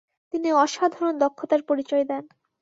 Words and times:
তিনি 0.33 0.49
অসাধারণ 0.55 1.13
দক্ষতার 1.19 1.61
পরিচয় 1.69 2.03
দেন। 2.09 2.23